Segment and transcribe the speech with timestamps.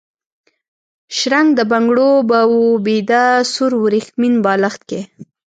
[1.15, 5.01] شرنګ د بنګړو، به و بیده سور وریښمین بالښت کي